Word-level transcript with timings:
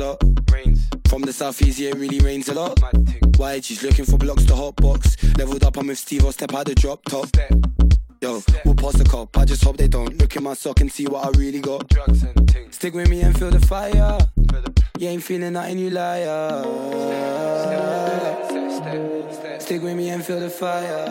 lot. 0.00 0.22
Rains. 0.50 0.88
From 1.08 1.22
the 1.22 1.32
southeast, 1.32 1.78
yeah, 1.78 1.90
it 1.90 1.96
really 1.96 2.20
rains 2.20 2.48
a 2.48 2.54
lot. 2.54 2.80
Why 3.36 3.60
she's 3.60 3.82
looking 3.82 4.04
for 4.04 4.16
blocks 4.16 4.44
to 4.46 4.56
hot 4.56 4.76
box. 4.76 5.16
Leveled 5.36 5.64
up, 5.64 5.76
I'm 5.76 5.86
with 5.86 5.98
Steve, 5.98 6.24
I'll 6.24 6.32
step 6.32 6.54
out 6.54 6.66
the 6.66 6.74
drop 6.74 7.04
top. 7.04 7.26
Step. 7.26 7.52
Yo, 8.22 8.42
we'll 8.66 8.74
pass 8.74 8.92
the 8.94 9.04
cop. 9.04 9.36
I 9.38 9.44
just 9.46 9.64
hope 9.64 9.78
they 9.78 9.88
don't 9.88 10.18
look 10.18 10.36
in 10.36 10.42
my 10.42 10.52
sock 10.52 10.80
and 10.80 10.92
see 10.92 11.06
what 11.06 11.24
I 11.24 11.30
really 11.38 11.60
got. 11.60 11.88
Drugs 11.88 12.22
and 12.22 12.50
things. 12.50 12.76
Stick 12.76 12.92
with 12.92 13.08
me 13.08 13.22
and 13.22 13.38
feel 13.38 13.50
the 13.50 13.60
fire. 13.60 14.18
The 14.36 14.74
You 14.98 15.08
ain't 15.08 15.22
feeling 15.22 15.54
nothing, 15.54 15.78
you 15.78 15.90
liar. 15.90 16.62
step, 17.64 18.80
step, 18.80 19.32
step. 19.32 19.62
Stick 19.62 19.82
with 19.82 19.96
me 19.96 20.10
and 20.10 20.22
feel 20.22 20.40
the 20.40 20.50
fire. 20.50 21.06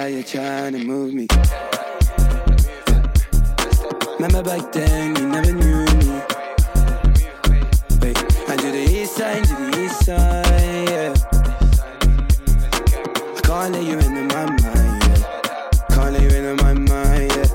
now 0.00 0.06
you're 0.06 0.22
trying 0.22 0.72
to 0.72 0.82
move 0.82 1.12
me. 1.12 1.26
Remember 4.14 4.42
back 4.42 4.72
then, 4.72 5.14
you 5.16 5.28
never 5.28 5.52
knew 5.52 5.84
me. 6.00 6.22
Wait, 8.00 8.16
I 8.48 8.56
do 8.56 8.72
the 8.72 8.86
east 8.98 9.16
side, 9.16 9.44
to 9.44 9.54
the 9.56 9.84
east 9.84 10.06
side, 10.06 10.88
yeah. 10.88 11.12
I 13.36 13.40
can't 13.42 13.72
let 13.74 13.84
you 13.84 13.98
into 13.98 14.24
my 14.34 14.46
mind, 14.46 15.02
yeah. 15.04 15.22
Can't 15.90 16.12
let 16.14 16.22
you 16.22 16.30
into 16.38 16.54
my 16.64 16.72
mind, 16.72 17.32
yeah. 17.36 17.50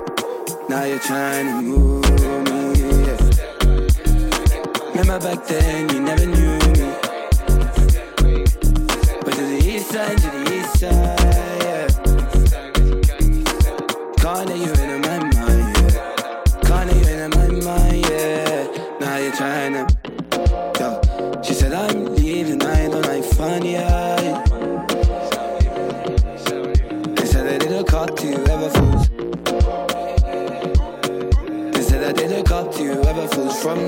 Now 0.70 0.84
you're 0.84 1.00
trying 1.00 1.48
to 1.48 1.62
move 1.64 2.06
me, 2.52 2.62
yeah. 3.08 3.22
Remember 4.92 5.20
back 5.20 5.48
then, 5.48 5.90
you 5.90 6.00
never 6.00 6.26
knew 6.28 6.65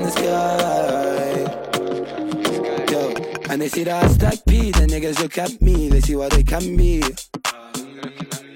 the 0.08 0.14
sky. 0.16 1.44
Yo, 2.90 3.12
and 3.50 3.60
they 3.60 3.68
see 3.68 3.84
that 3.84 4.04
I 4.04 4.08
stack 4.08 4.44
P, 4.46 4.70
the 4.70 4.86
niggas 4.86 5.20
look 5.20 5.38
at 5.38 5.60
me, 5.60 5.88
they 5.88 6.00
see 6.00 6.16
what 6.16 6.32
they 6.32 6.42
can 6.42 6.76
be. 6.76 7.02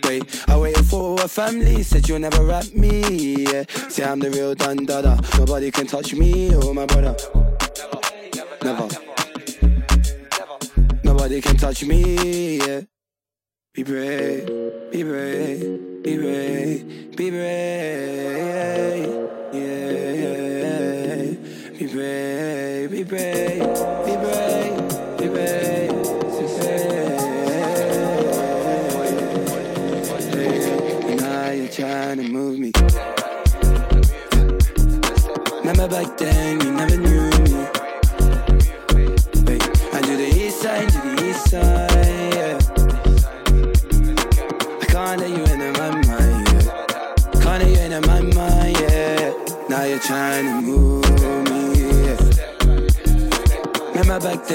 Wait, 0.04 0.44
I 0.48 0.56
waited 0.58 0.84
for 0.86 1.20
a 1.20 1.28
family, 1.28 1.82
said 1.82 2.08
you'll 2.08 2.18
never 2.18 2.44
rap 2.44 2.72
me. 2.74 3.44
Yeah. 3.44 3.64
Say 3.88 4.04
I'm 4.04 4.18
the 4.20 4.30
real 4.30 4.54
dun 4.54 4.86
dada, 4.86 5.20
nobody 5.38 5.70
can 5.70 5.86
touch 5.86 6.14
me 6.14 6.54
or 6.54 6.74
my 6.74 6.86
brother. 6.86 7.16
Never. 8.62 8.88
Nobody 11.04 11.40
can 11.40 11.56
touch 11.56 11.84
me, 11.84 12.58
yeah. 12.58 12.80
Be 13.74 13.82
brave, 13.82 14.46
be 14.92 15.02
brave, 15.02 16.02
be 16.02 16.16
brave, 16.18 17.16
be 17.16 17.30
brave, 17.30 19.08
yeah, 19.52 20.18
yeah. 20.18 20.51
Be 21.82 21.88
brave, 23.02 24.01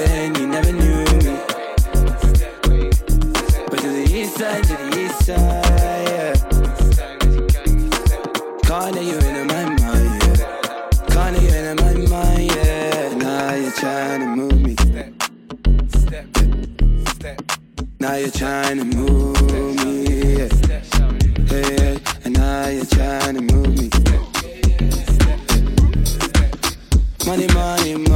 then, 0.06 0.34
you 0.36 0.46
never 0.46 0.72
knew 0.72 1.04
me. 1.24 1.38
But 3.70 3.78
to 3.80 3.88
the 3.98 4.04
east 4.12 4.36
side, 4.36 4.64
to 4.64 4.74
the 4.74 4.88
east 5.02 5.26
side, 5.26 6.08
yeah. 6.08 6.34
Let 8.68 9.04
you 9.04 9.18
into 9.18 9.44
my 9.44 9.64
mind, 9.64 10.22
yeah. 10.22 10.46
Let 11.14 11.42
you 11.42 11.48
into 11.48 11.74
my 11.82 11.92
mind, 12.08 12.46
yeah. 12.54 13.14
Now 13.14 13.54
you're 13.54 13.72
trying 13.72 14.20
to 14.20 14.26
move 14.26 14.60
me. 14.62 14.74
Now 18.00 18.14
you're 18.14 18.30
trying 18.30 18.78
to 18.78 18.84
move 18.84 19.36
me, 19.84 19.94
yeah. 20.38 20.48
Hey, 21.48 21.98
and 22.24 22.34
now 22.34 22.68
you're 22.68 22.86
trying 22.86 23.34
to 23.34 23.40
move 23.40 23.76
me. 23.76 23.90
Money, 27.26 27.46
money, 27.52 27.94
money, 27.94 28.07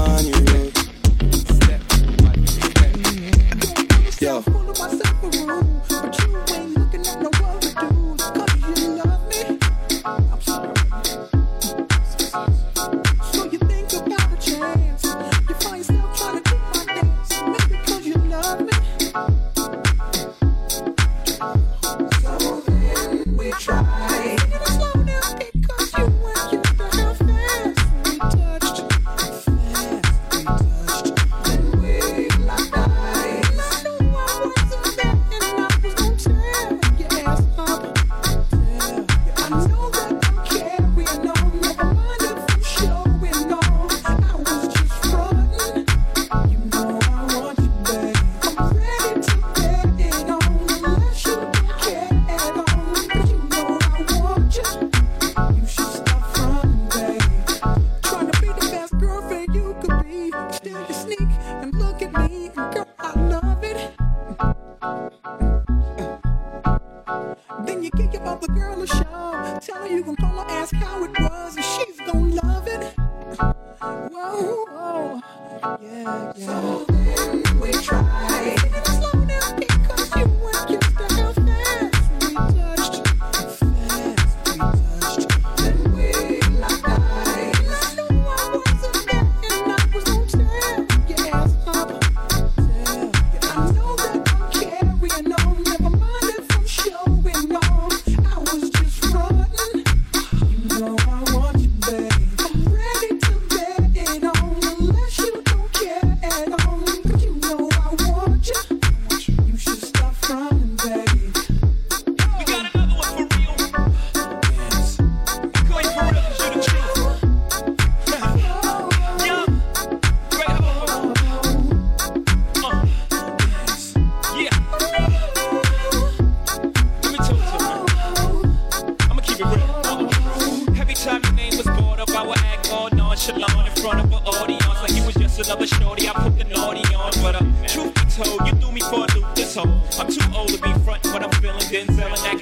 a 135.63 135.67
shorty, 135.67 136.09
I 136.09 136.13
put 136.13 136.39
the 136.39 136.45
naughty 136.45 136.83
on. 136.95 137.13
But 137.23 137.37
uh, 137.37 137.45
truth 137.69 137.95
be 137.95 138.05
told, 138.11 138.47
you 138.47 138.53
threw 138.61 138.73
me 138.73 138.81
for 138.81 139.07
a 139.07 139.15
loop 139.15 139.35
this 139.35 139.55
hoe, 139.55 139.81
I'm 139.99 140.09
too 140.11 140.21
old 140.35 140.49
to 140.49 140.61
be 140.61 140.73
front, 140.85 141.03
but 141.05 141.23
I'm 141.23 141.31
feeling 141.41 141.67
Denzel 141.71 142.07
and 142.07 142.23
that 142.27 142.42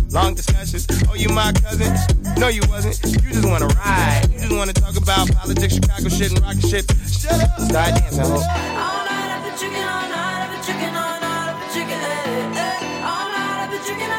Long 0.11 0.35
discussions, 0.35 0.85
oh 1.09 1.15
you 1.15 1.29
my 1.29 1.53
cousin? 1.53 1.95
No 2.37 2.49
you 2.49 2.61
wasn't, 2.67 2.99
you 3.05 3.29
just 3.31 3.45
wanna 3.47 3.67
ride. 3.67 4.27
You 4.33 4.39
just 4.39 4.51
wanna 4.51 4.73
talk 4.73 4.97
about 4.97 5.31
politics, 5.33 5.75
Chicago 5.75 6.09
shit 6.09 6.31
and 6.33 6.41
rocket 6.41 6.67
shit. 6.67 6.85
Shut 7.07 7.39
up, 7.39 7.59
start 7.61 7.95
dancing, 7.95 8.19
ho. 8.19 8.33
All 8.35 8.39
night 8.41 9.31
I've 9.31 9.43
been 9.45 9.55
drinking, 9.57 9.87
all 9.87 10.09
night 10.11 10.43
I've 10.43 10.51
been 10.51 10.61
drinking, 10.67 10.95
all 10.99 11.15
night 11.15 11.47
I've 11.47 11.59
been 11.63 11.71
drinking, 11.71 12.01
eh, 12.03 12.59
eh. 12.59 13.07
All 13.07 13.27
night 13.31 13.63
I've 13.63 13.71
been 13.71 13.81
drinking, 13.87 14.11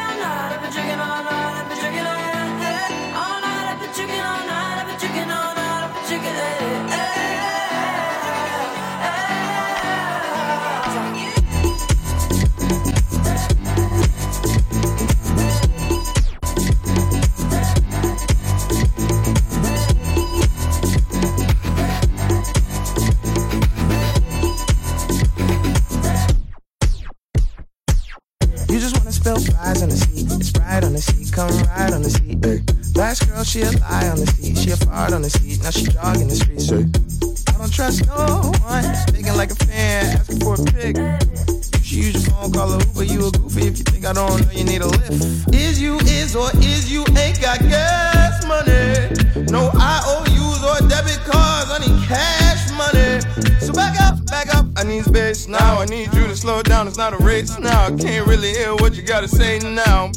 she 33.53 33.61
a 33.61 33.69
lie 33.85 34.09
on 34.09 34.17
the 34.17 34.25
seat, 34.25 34.57
she 34.57 34.71
a 34.71 34.77
fart 34.77 35.13
on 35.13 35.21
the 35.21 35.29
seat, 35.29 35.61
now 35.61 35.69
she 35.69 35.85
jogging 35.85 36.27
the 36.27 36.33
streets. 36.33 36.73
I 36.73 37.57
don't 37.59 37.71
trust 37.71 38.07
no 38.07 38.49
one, 38.65 38.83
thinking 39.13 39.37
like 39.37 39.51
a 39.51 39.55
fan, 39.55 40.17
asking 40.17 40.39
for 40.39 40.55
a 40.57 40.63
pic. 40.73 40.97
You 40.97 42.01
you 42.01 42.05
use 42.09 42.25
your 42.25 42.33
phone, 42.33 42.51
call 42.51 42.73
a 42.73 42.81
Uber. 42.81 43.03
You 43.03 43.27
a 43.27 43.31
goofy 43.31 43.67
if 43.69 43.77
you 43.77 43.85
think 43.85 44.05
I 44.05 44.13
don't 44.13 44.41
know 44.41 44.51
you 44.57 44.63
need 44.63 44.81
a 44.81 44.87
lift. 44.87 45.53
Is 45.53 45.79
you 45.79 45.99
is 46.01 46.35
or 46.35 46.49
is 46.65 46.91
you 46.91 47.05
ain't 47.13 47.39
got 47.39 47.59
gas 47.59 48.41
money? 48.49 49.13
No 49.53 49.69
IOUs 49.69 50.63
or 50.65 50.89
debit 50.89 51.21
cards, 51.29 51.69
I 51.69 51.77
need 51.77 52.01
cash 52.09 52.73
money. 52.73 53.21
So 53.61 53.71
back 53.71 54.01
up, 54.01 54.25
back 54.25 54.49
up. 54.55 54.65
I 54.77 54.83
need 54.83 55.05
space 55.05 55.47
now. 55.47 55.79
I 55.79 55.85
need 55.85 56.11
you 56.15 56.25
to 56.25 56.35
slow 56.35 56.63
down. 56.63 56.87
It's 56.87 56.97
not 56.97 57.13
a 57.13 57.17
race 57.17 57.59
now. 57.59 57.85
I 57.85 57.91
can't 57.91 58.25
really 58.25 58.49
hear 58.49 58.73
what 58.73 58.95
you 58.95 59.03
gotta 59.03 59.27
say 59.27 59.59
now. 59.59 60.09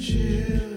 We 0.00 0.69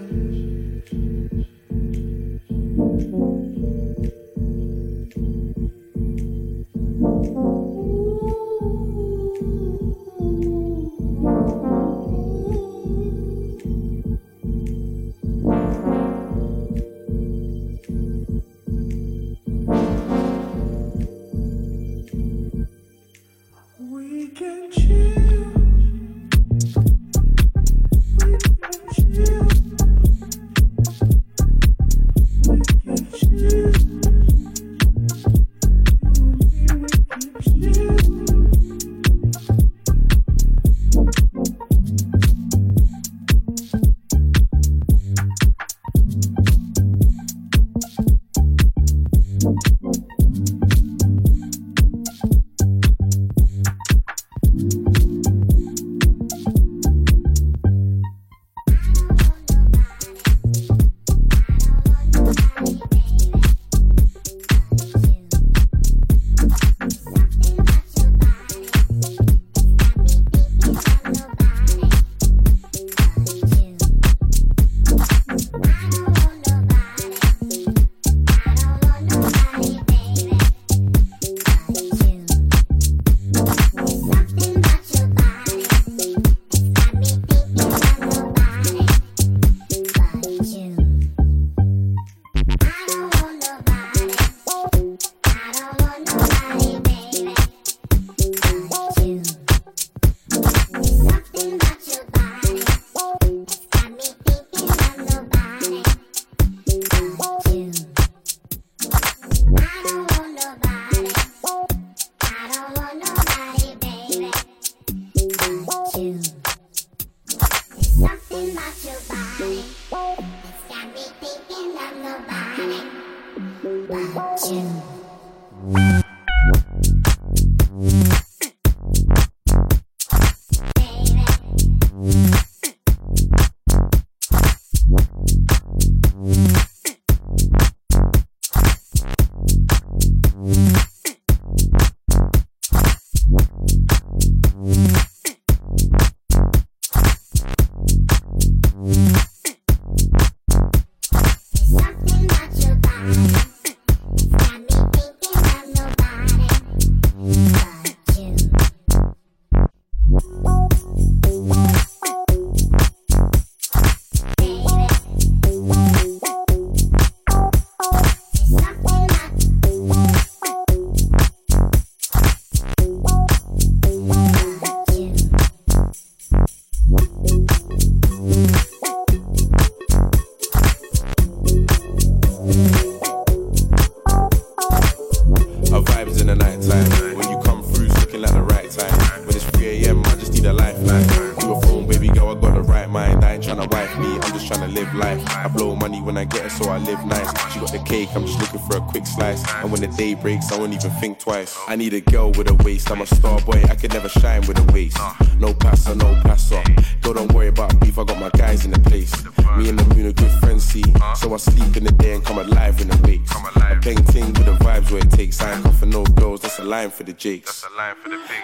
when 196.04 196.18
I 196.18 196.24
get 196.24 196.42
her, 196.42 196.50
so 196.50 196.70
I 196.70 196.78
live 196.78 197.04
nice. 197.06 197.28
She 197.52 197.58
got 197.58 197.72
the 197.72 197.78
cake, 197.78 198.08
I'm 198.14 198.26
just 198.26 198.38
looking 198.40 198.60
for 198.68 198.76
a 198.76 198.80
quick 198.80 199.06
slice. 199.06 199.42
And 199.62 199.72
when 199.72 199.80
the 199.80 199.88
day 199.88 200.14
breaks, 200.14 200.52
I 200.52 200.58
won't 200.58 200.74
even 200.74 200.90
think 200.92 201.18
twice. 201.18 201.58
I 201.66 201.76
need 201.76 201.94
a 201.94 202.00
girl 202.00 202.30
with 202.32 202.50
a 202.50 202.54
waist, 202.62 202.90
I'm 202.90 203.00
a 203.00 203.06
star 203.06 203.40
boy, 203.40 203.62
I 203.68 203.74
could 203.74 203.92
never 203.92 204.08
shine 204.08 204.42
with 204.46 204.58
a 204.58 204.72
waist. 204.72 204.98
No 205.38 205.54
passer, 205.54 205.94
no 205.94 206.14
passer. 206.22 206.62
Girl, 207.02 207.14
don't 207.14 207.32
worry 207.32 207.48
about 207.48 207.80
beef, 207.80 207.98
I 207.98 208.04
got 208.04 208.20
my 208.20 208.30
guys 208.30 208.64
in 208.64 208.70
the 208.70 208.80
place. 208.80 209.12
Me 209.56 209.68
and 209.68 209.78
the 209.78 209.94
moon 209.94 210.06
are 210.06 210.12
good 210.12 210.30
friends, 210.40 210.64
see. 210.64 210.84
So 211.16 211.32
I 211.32 211.36
sleep 211.38 211.76
in 211.76 211.84
the 211.84 211.92
day 211.92 212.14
and 212.14 212.24
come 212.24 212.38
alive 212.38 212.80
in 212.80 212.88
the 212.88 212.98
wakes. 213.06 213.32
A 213.56 213.76
bang 213.76 214.04
ting 214.04 214.26
with 214.26 214.44
the 214.44 214.56
vibes 214.64 214.90
where 214.90 215.02
it 215.02 215.10
takes. 215.10 215.40
I 215.40 215.54
ain't 215.54 215.74
for 215.74 215.86
no 215.86 216.04
girls, 216.04 216.42
that's 216.42 216.58
a 216.58 216.64
line 216.64 216.90
for 216.90 217.04
the 217.04 217.12
jakes. 217.12 217.64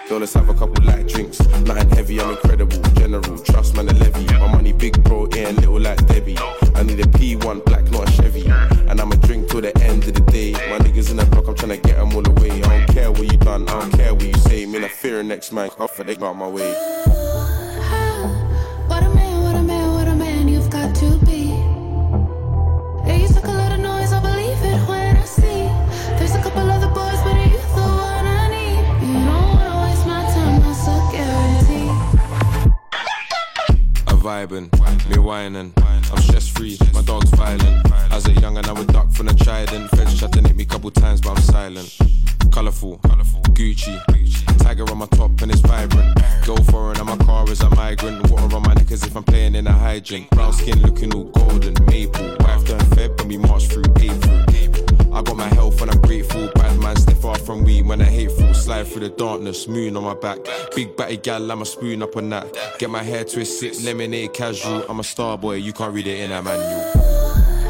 Girl, 0.09 0.19
let's 0.19 0.33
have 0.33 0.49
a 0.49 0.53
couple 0.53 0.83
light 0.83 1.07
drinks. 1.07 1.39
Nothing 1.39 1.89
heavy, 1.91 2.19
I'm 2.19 2.31
incredible. 2.31 2.81
General, 2.93 3.37
trust 3.39 3.75
man, 3.75 3.85
the 3.85 3.93
levy. 3.93 4.25
My 4.39 4.51
money 4.51 4.73
big, 4.73 5.01
bro, 5.03 5.27
ain't 5.35 5.57
little 5.57 5.79
like 5.79 6.05
Debbie. 6.07 6.30
I 6.75 6.83
need 6.83 6.99
a 6.99 7.03
P1 7.03 7.65
black, 7.65 7.89
not 7.91 8.09
a 8.09 8.11
Chevy. 8.11 8.47
And 8.89 8.99
I'ma 8.99 9.15
drink 9.15 9.49
till 9.49 9.61
the 9.61 9.75
end 9.83 10.03
of 10.07 10.13
the 10.13 10.21
day. 10.31 10.53
My 10.53 10.79
niggas 10.79 11.11
in 11.11 11.17
the 11.17 11.25
block, 11.25 11.47
I'm 11.47 11.55
tryna 11.55 11.81
get 11.83 11.97
them 11.97 12.13
all 12.13 12.27
away. 12.27 12.51
I 12.51 12.85
don't 12.85 12.87
care 12.93 13.11
what 13.11 13.31
you 13.31 13.37
done, 13.37 13.67
I 13.69 13.79
don't 13.79 13.91
care 13.91 14.13
what 14.13 14.23
you 14.23 14.33
say. 14.33 14.65
Me, 14.65 14.83
I 14.83 14.87
fear 14.87 15.23
next 15.23 15.51
man, 15.51 15.69
off 15.79 15.95
for 15.95 16.03
they 16.03 16.15
got 16.15 16.35
my 16.35 16.47
way. 16.47 17.50
Vibing, 34.21 34.69
me 35.09 35.17
whining. 35.17 35.73
I'm 35.77 36.21
stress 36.21 36.47
free, 36.47 36.77
my 36.93 37.01
dog's 37.01 37.29
violent. 37.31 37.91
As 38.11 38.27
a 38.27 38.33
young 38.33 38.57
and 38.57 38.67
I 38.67 38.73
would 38.73 38.87
duck 38.87 39.11
from 39.11 39.25
the 39.25 39.33
trident. 39.33 39.89
Feds 39.91 40.19
tried 40.19 40.33
to 40.33 40.41
nick 40.41 40.55
me 40.55 40.65
couple 40.65 40.91
times, 40.91 41.21
but 41.21 41.31
I'm 41.31 41.41
silent. 41.41 41.97
Colourful, 42.51 42.99
Gucci, 43.55 43.99
tiger 44.59 44.89
on 44.91 44.99
my 44.99 45.07
top 45.07 45.41
and 45.41 45.51
it's 45.51 45.61
vibrant. 45.61 46.19
Go 46.45 46.55
foreign 46.57 46.97
and 46.97 47.07
my 47.07 47.17
car 47.17 47.49
is 47.49 47.61
a 47.61 47.69
migrant. 47.71 48.29
Water 48.29 48.55
on 48.55 48.61
my 48.61 48.73
neck 48.73 48.91
as 48.91 49.03
if 49.03 49.15
I'm 49.15 49.23
playing 49.23 49.55
in 49.55 49.65
a 49.65 49.71
hydrant. 49.71 50.29
Brown 50.31 50.53
skin 50.53 50.81
looking 50.81 51.13
all 51.15 51.25
golden, 51.25 51.73
maple. 51.85 52.35
Wife 52.41 52.65
done 52.65 52.79
Feb 52.93 53.17
when 53.19 53.27
we 53.27 53.37
march 53.37 53.67
through 53.67 53.85
April. 53.99 55.15
I 55.15 55.21
got 55.23 55.35
my 55.35 55.47
health 55.55 55.81
and 55.81 55.91
I'm 55.91 56.01
grateful. 56.01 56.49
From 57.51 57.87
when 57.87 58.01
I 58.01 58.05
hateful. 58.05 58.53
Slide 58.53 58.87
through 58.87 59.01
the 59.01 59.09
darkness, 59.09 59.67
moon 59.67 59.97
on 59.97 60.03
my 60.03 60.13
back. 60.13 60.37
Big 60.73 60.95
batty 60.95 61.17
gal, 61.17 61.51
I'm 61.51 61.61
a 61.61 61.65
spoon 61.65 62.01
up 62.01 62.15
on 62.15 62.29
that. 62.29 62.47
Get 62.79 62.89
my 62.89 63.03
hair 63.03 63.25
twisted, 63.25 63.83
lemonade 63.83 64.33
casual. 64.33 64.85
I'm 64.87 65.01
a 65.01 65.03
star 65.03 65.37
boy, 65.37 65.55
you 65.55 65.73
can't 65.73 65.93
read 65.93 66.07
it 66.07 66.19
in 66.21 66.31
a 66.31 66.41
manual. 66.41 67.60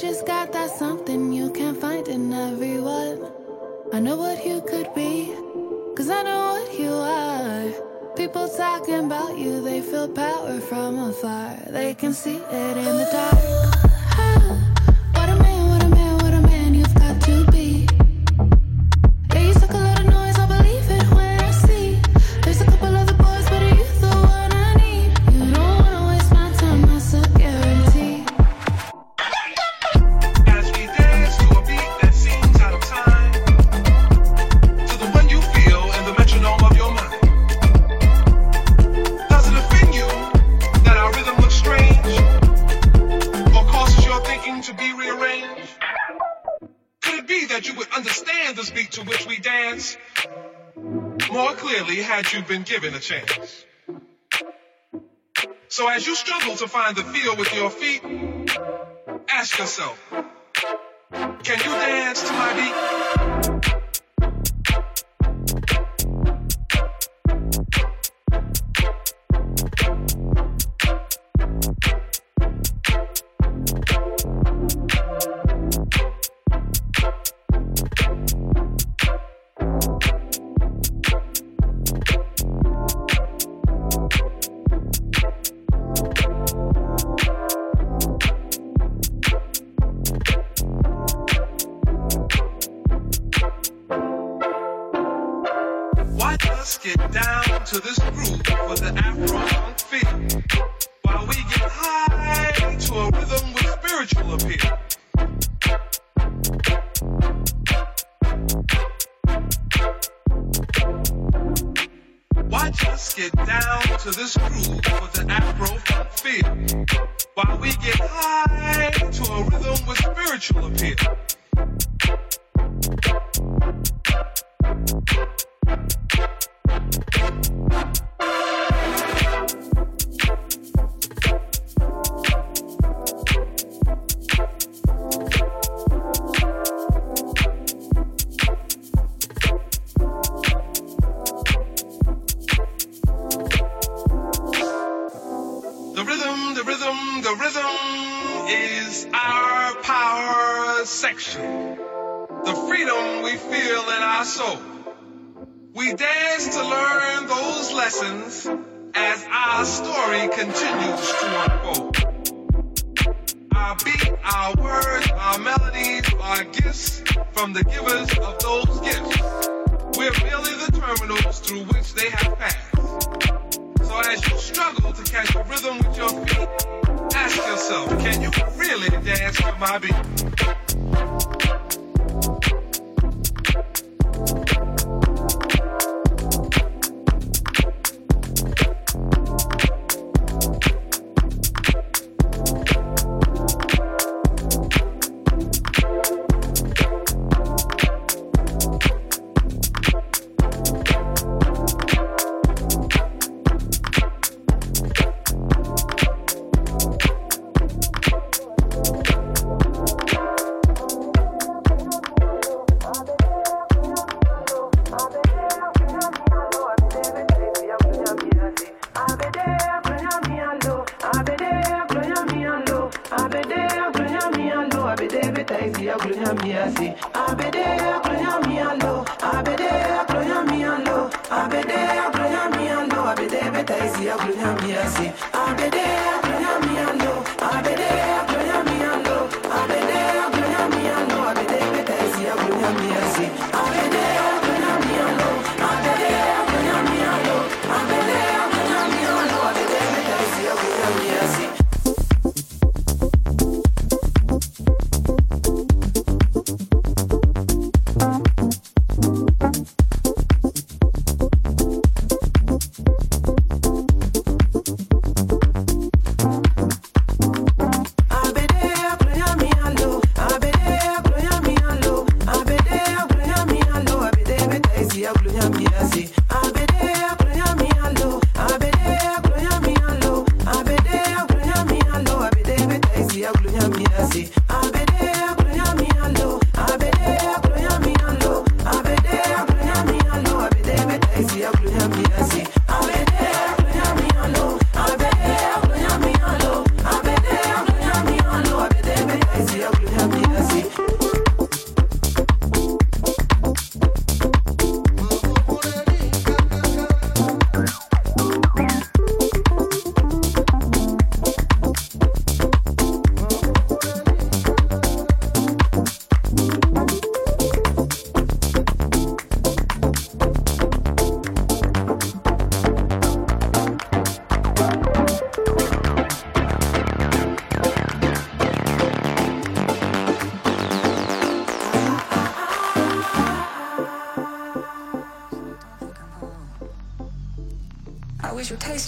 Just 0.00 0.26
got 0.26 0.50
that 0.52 0.70
something 0.70 1.30
you 1.30 1.50
can't 1.50 1.78
find 1.78 2.08
in 2.08 2.32
everyone. 2.32 3.20
I 3.92 4.00
know 4.00 4.16
what 4.16 4.46
you 4.46 4.62
could 4.62 4.94
be, 4.94 5.26
cause 5.94 6.08
I 6.08 6.22
know 6.22 6.54
what 6.54 6.78
you 6.78 6.90
are. 6.90 8.16
People 8.16 8.48
talking 8.48 9.04
about 9.04 9.36
you, 9.36 9.60
they 9.60 9.82
feel 9.82 10.08
power 10.08 10.58
from 10.60 10.98
afar. 10.98 11.54
They 11.68 11.92
can 11.92 12.14
see 12.14 12.36
it 12.36 12.76
in 12.78 12.96
the 12.96 13.08
dark. 13.12 13.79
Find 56.92 57.06
the 57.06 57.12
feel 57.12 57.36
with 57.36 57.54
your 57.54 57.70
feet, 57.70 58.02
ask 59.28 59.58
yourself. 59.58 59.98
Can 61.10 61.58
you 61.58 61.70
dance 61.70 62.22
to 62.22 62.32
my 62.32 63.60
beat? 63.60 63.69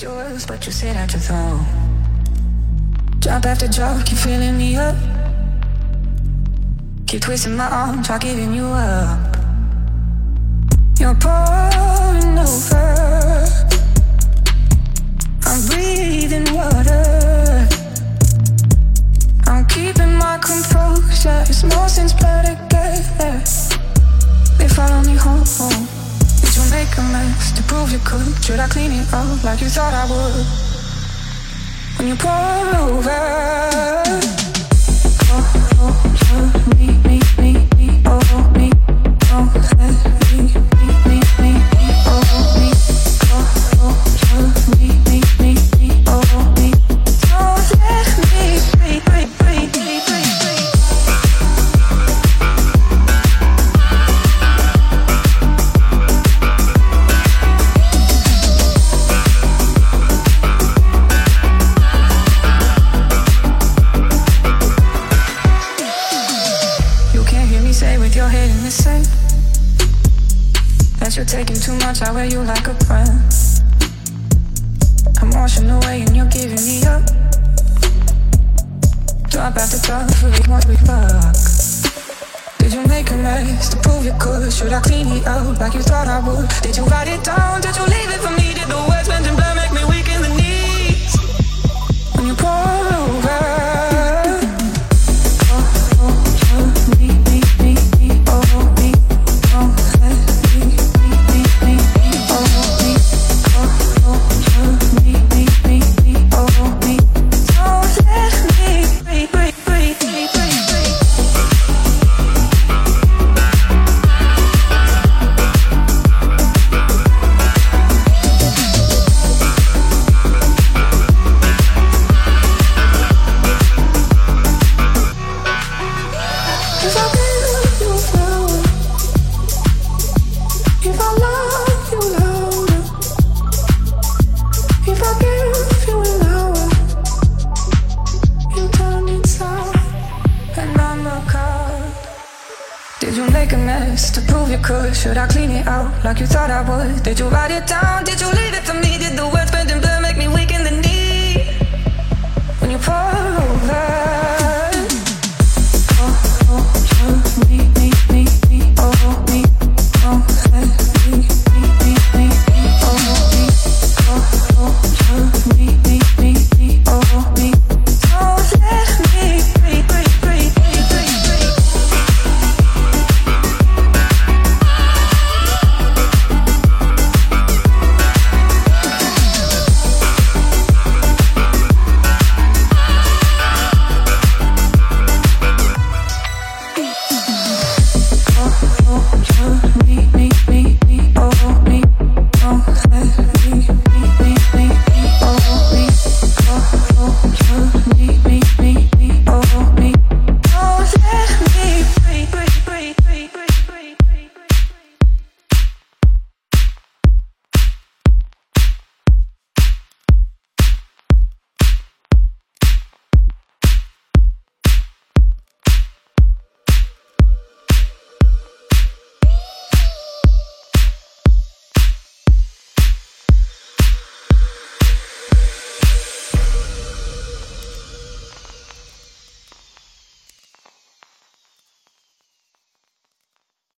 Wish 0.02 0.10
you'd 0.10 0.18
taste 0.18 0.24
your 0.24 0.32
words, 0.32 0.46
but 0.46 0.66
you 0.66 0.72
said 0.72 0.96
out 0.96 1.12
your 1.12 1.20
throat. 1.20 1.64
Drop 3.20 3.44
after 3.46 3.68
drop, 3.68 4.04
keep 4.04 4.18
filling 4.18 4.58
me 4.58 4.76
up. 4.76 4.96
Keep 7.06 7.22
twisting 7.22 7.56
my 7.56 7.68
arm, 7.68 8.02
try 8.02 8.18
giving 8.18 8.54
you 8.54 8.64
up. 8.64 9.36
You're 10.98 11.14
pouring 11.14 12.38
over. 12.38 13.46
I'm 15.44 15.66
breathing 15.66 16.54
water. 16.54 17.68
I'm 19.46 19.66
keeping 19.66 20.14
my 20.16 20.38
composure. 20.38 21.44
It's 21.48 21.64
more 21.64 21.88
since 21.88 22.12
blood 22.12 22.46
together. 22.46 23.42
They 24.58 24.68
follow 24.68 25.02
me 25.02 25.16
home. 25.16 25.44
Did 26.40 26.56
you 26.56 26.64
make 26.70 26.96
a 26.98 27.02
mess 27.12 27.51
prove 27.72 27.92
you 27.92 27.98
could? 28.04 28.44
Should 28.44 28.60
I 28.60 28.68
clean 28.68 28.92
it 28.92 29.12
up 29.14 29.42
like 29.44 29.60
you 29.62 29.68
thought 29.68 29.94
I 29.94 30.04
would? 30.10 30.46
When 31.96 32.08
you 32.08 32.16
pour 32.16 32.66
over, 32.84 33.22
oh, 35.32 35.44
oh, 35.80 35.94
oh, 36.34 36.48
me, 36.78 36.88
me, 37.06 37.18
me, 37.40 37.52
oh, 38.06 38.20
me, 38.56 38.68
oh, 39.36 39.46
me, 39.78 39.88
me, 40.42 40.71